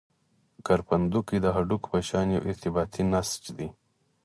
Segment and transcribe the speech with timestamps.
[0.65, 3.69] کرپندوکي د هډوکو په شان یو ارتباطي نسج دي.